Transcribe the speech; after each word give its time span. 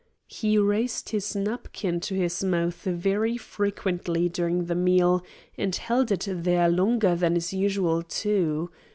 "He 0.25 0.57
raised 0.57 1.09
his 1.09 1.35
napkin 1.35 1.99
to 1.99 2.15
his 2.15 2.43
mouth 2.43 2.85
very 2.85 3.37
frequently 3.37 4.29
during 4.29 4.65
the 4.65 4.73
meal 4.73 5.23
and 5.59 5.75
held 5.75 6.11
it 6.11 6.25
there 6.27 6.69
longer 6.69 7.13
than 7.15 7.37
is 7.37 7.53
usual, 7.53 8.01
too. 8.01 8.71